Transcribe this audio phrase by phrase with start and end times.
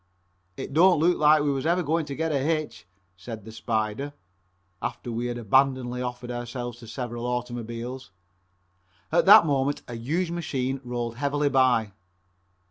[0.57, 4.13] "It don't look like we was ever going to get a hitch," said the "Spider,"
[4.81, 8.09] after we had abandonedly offered ourselves to several automobiles.
[9.11, 11.91] At that moment a huge machine rolled heavily by.